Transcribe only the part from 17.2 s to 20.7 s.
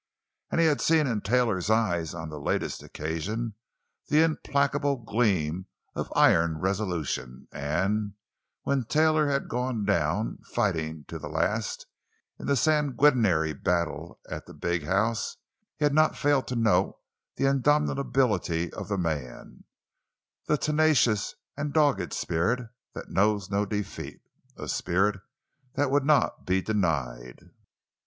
the indomitability of the man—the